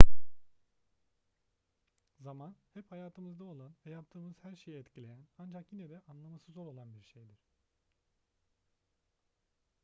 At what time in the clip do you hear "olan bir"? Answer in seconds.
6.67-7.01